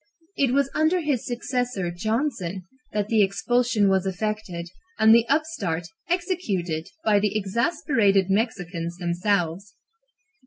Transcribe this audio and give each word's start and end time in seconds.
It 0.35 0.51
was 0.51 0.71
under 0.73 1.01
his 1.01 1.27
successor, 1.27 1.91
Johnson, 1.91 2.63
that 2.91 3.07
the 3.07 3.21
expulsion 3.21 3.87
was 3.87 4.07
effected 4.07 4.67
and 4.97 5.13
the 5.13 5.27
upstart 5.29 5.85
executed 6.09 6.87
by 7.05 7.19
the 7.19 7.37
exasperated 7.37 8.25
Mexicans 8.27 8.97
themselves. 8.97 9.75